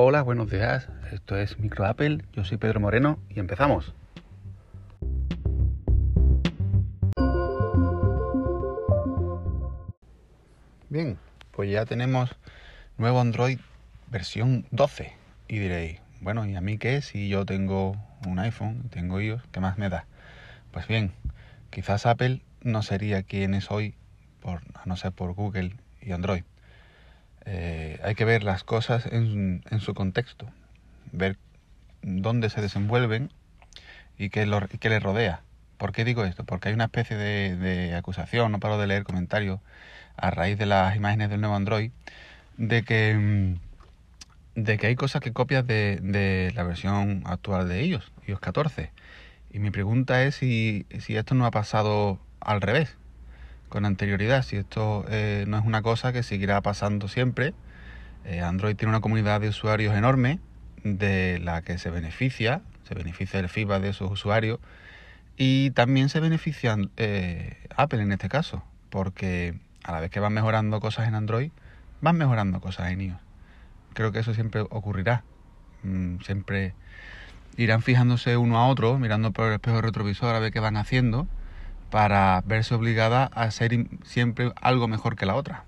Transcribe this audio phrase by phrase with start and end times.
[0.00, 0.88] Hola, buenos días.
[1.10, 2.22] Esto es Micro Apple.
[2.32, 3.92] Yo soy Pedro Moreno y empezamos.
[10.88, 11.18] Bien,
[11.50, 12.30] pues ya tenemos
[12.96, 13.58] nuevo Android
[14.06, 15.14] versión 12.
[15.48, 17.02] Y diréis, bueno, ¿y a mí qué?
[17.02, 20.06] Si yo tengo un iPhone, tengo iOS, ¿qué más me da?
[20.70, 21.10] Pues bien,
[21.70, 23.96] quizás Apple no sería quien es hoy,
[24.42, 26.44] por, a no ser por Google y Android.
[27.44, 30.46] Eh, hay que ver las cosas en, su contexto,
[31.12, 31.36] ver
[32.02, 33.30] dónde se desenvuelven
[34.18, 35.40] y qué, les rodea.
[35.78, 36.44] ¿Por qué digo esto?
[36.44, 39.60] Porque hay una especie de, acusación, no paro de leer comentarios
[40.16, 41.90] a raíz de las imágenes del nuevo Android,
[42.56, 48.40] de que, mm, hay cosas que copias de, de la versión actual de ellos, iOS
[48.40, 48.90] 14.
[49.50, 52.97] Y mi pregunta es si, si esto no ha pasado al revés,
[53.68, 57.54] con anterioridad, si esto eh, no es una cosa que seguirá pasando siempre.
[58.24, 60.40] Eh, Android tiene una comunidad de usuarios enorme
[60.84, 64.58] de la que se beneficia, se beneficia el feedback de esos usuarios
[65.36, 70.32] y también se beneficia eh, Apple en este caso, porque a la vez que van
[70.32, 71.50] mejorando cosas en Android,
[72.00, 73.20] van mejorando cosas en iOS.
[73.94, 75.24] Creo que eso siempre ocurrirá.
[75.82, 76.74] Mm, siempre
[77.56, 81.26] irán fijándose uno a otro, mirando por el espejo retrovisor a ver qué van haciendo
[81.90, 83.72] para verse obligada a ser
[84.04, 85.64] siempre algo mejor que la otra.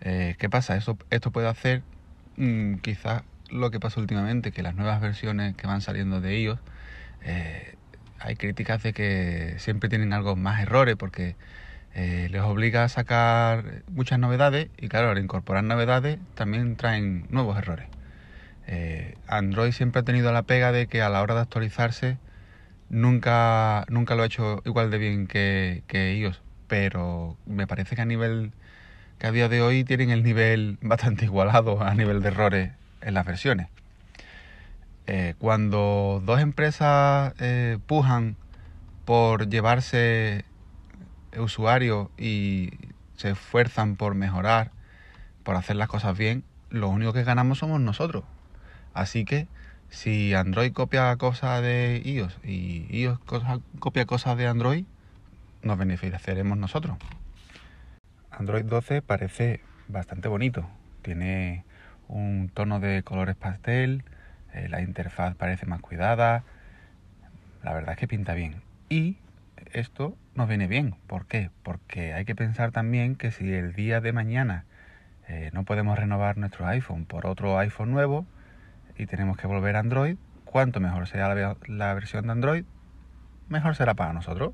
[0.00, 0.76] Eh, ¿Qué pasa?
[0.76, 1.82] Eso, esto puede hacer
[2.36, 6.58] mm, quizás lo que pasa últimamente, que las nuevas versiones que van saliendo de ellos,
[7.22, 7.74] eh,
[8.18, 11.36] hay críticas de que siempre tienen algo más errores porque
[11.94, 17.58] eh, les obliga a sacar muchas novedades y claro, al incorporar novedades también traen nuevos
[17.58, 17.88] errores.
[19.26, 22.18] Android siempre ha tenido la pega de que a la hora de actualizarse
[22.90, 28.02] Nunca, nunca lo he hecho igual de bien que, que ellos, pero me parece que
[28.02, 28.52] a nivel
[29.18, 33.14] que a día de hoy tienen el nivel bastante igualado a nivel de errores en
[33.14, 33.68] las versiones.
[35.06, 38.36] Eh, cuando dos empresas eh, pujan
[39.04, 40.44] por llevarse
[41.36, 42.70] usuarios y
[43.16, 44.72] se esfuerzan por mejorar,
[45.42, 48.24] por hacer las cosas bien, lo único que ganamos somos nosotros.
[48.94, 49.48] Así que
[49.90, 53.18] si Android copia cosas de iOS y iOS
[53.78, 54.84] copia cosas de Android,
[55.62, 56.96] nos beneficiaremos nosotros.
[58.30, 60.68] Android 12 parece bastante bonito.
[61.02, 61.64] Tiene
[62.08, 64.04] un tono de colores pastel,
[64.54, 66.44] eh, la interfaz parece más cuidada.
[67.62, 68.62] La verdad es que pinta bien.
[68.88, 69.18] Y
[69.72, 70.94] esto nos viene bien.
[71.06, 71.50] ¿Por qué?
[71.62, 74.64] Porque hay que pensar también que si el día de mañana
[75.28, 78.24] eh, no podemos renovar nuestro iPhone por otro iPhone nuevo,
[79.00, 82.64] y tenemos que volver a Android, cuanto mejor sea la, versión de Android,
[83.48, 84.52] mejor será para nosotros.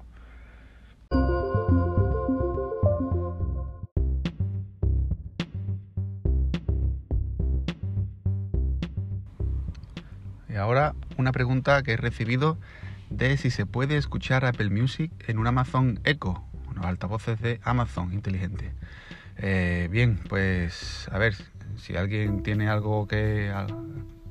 [10.49, 12.57] Y ahora una pregunta que he recibido
[13.11, 18.13] de si se puede escuchar Apple Music en un Amazon Echo, unos altavoces de Amazon
[18.13, 18.73] inteligente.
[19.39, 21.35] Eh, bien, pues a ver,
[21.77, 23.53] si alguien tiene algo que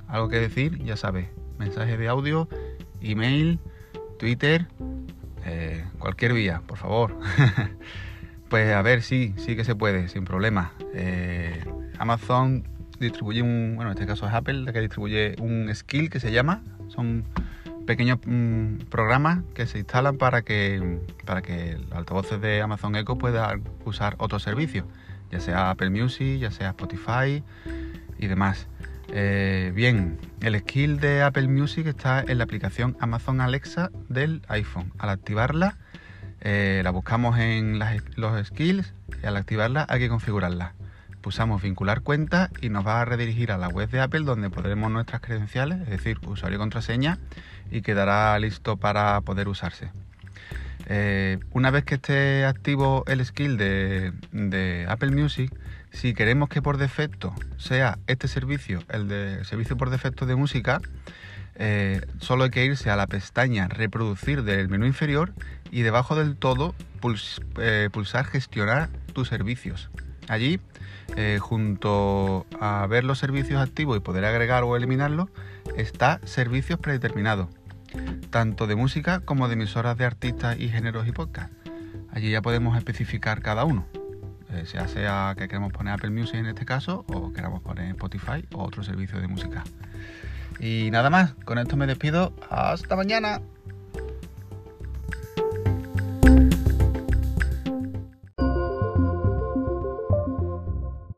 [0.08, 1.28] algo que decir, ya sabes,
[1.58, 2.48] mensaje de audio,
[3.02, 3.60] email,
[4.20, 4.68] Twitter,
[5.46, 7.18] eh, cualquier vía, por favor.
[8.50, 10.74] pues a ver, sí, sí que se puede, sin problema.
[10.94, 11.64] Eh,
[12.00, 12.64] Amazon
[13.00, 16.32] distribuye un, bueno, en este caso es Apple la que distribuye un skill que se
[16.32, 17.26] llama, son
[17.86, 23.18] pequeños mm, programas que se instalan para que, para que los altavoces de Amazon Echo
[23.18, 24.86] puedan usar otros servicios,
[25.32, 27.44] ya sea Apple Music, ya sea Spotify
[28.18, 28.68] y demás.
[29.10, 34.92] Eh, bien, el skill de Apple Music está en la aplicación Amazon Alexa del iPhone.
[34.98, 35.78] Al activarla,
[36.42, 37.80] eh, la buscamos en
[38.16, 40.74] los skills y al activarla hay que configurarla.
[41.22, 44.92] Pulsamos vincular cuenta y nos va a redirigir a la web de Apple donde podremos
[44.92, 47.18] nuestras credenciales, es decir, usuario y contraseña,
[47.72, 49.90] y quedará listo para poder usarse.
[50.88, 55.52] Eh, una vez que esté activo el skill de Apple Music,
[55.92, 60.82] si queremos que por defecto sea este servicio, el de servicio por defecto de música,
[61.56, 65.34] eh, solo hay que irse a la pestaña reproducir del menú inferior
[65.72, 66.76] y debajo del todo
[67.58, 69.90] eh, pulsar gestionar tus servicios.
[70.28, 70.60] Allí,
[71.40, 75.30] junto a ver los servicios activos y poder agregar o eliminarlos,
[75.78, 77.48] está servicios predeterminados,
[78.30, 81.52] tanto de música como de emisoras de artistas y géneros y podcast.
[82.12, 83.86] Allí ya podemos especificar cada uno.
[84.52, 88.46] Eh, sea sea que queremos poner Apple Music en este caso o queramos poner Spotify
[88.54, 89.64] o otro servicio de música.
[90.60, 92.34] Y nada más, con esto me despido.
[92.50, 93.42] Hasta mañana.